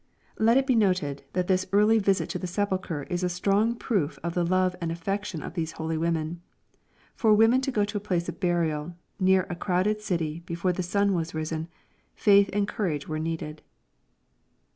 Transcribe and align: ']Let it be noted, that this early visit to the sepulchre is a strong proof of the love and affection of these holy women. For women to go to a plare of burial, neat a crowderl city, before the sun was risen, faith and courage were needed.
']Let 0.39 0.57
it 0.57 0.65
be 0.65 0.73
noted, 0.73 1.21
that 1.33 1.45
this 1.45 1.67
early 1.71 1.99
visit 1.99 2.27
to 2.29 2.39
the 2.39 2.47
sepulchre 2.47 3.03
is 3.03 3.23
a 3.23 3.29
strong 3.29 3.75
proof 3.75 4.17
of 4.23 4.33
the 4.33 4.43
love 4.43 4.75
and 4.81 4.91
affection 4.91 5.43
of 5.43 5.53
these 5.53 5.73
holy 5.73 5.95
women. 5.95 6.41
For 7.13 7.35
women 7.35 7.61
to 7.61 7.71
go 7.71 7.85
to 7.85 7.97
a 7.97 8.01
plare 8.01 8.21
of 8.27 8.39
burial, 8.39 8.95
neat 9.19 9.43
a 9.47 9.55
crowderl 9.55 9.99
city, 9.99 10.41
before 10.47 10.73
the 10.73 10.81
sun 10.81 11.13
was 11.13 11.35
risen, 11.35 11.67
faith 12.15 12.49
and 12.51 12.67
courage 12.67 13.07
were 13.07 13.19
needed. 13.19 13.61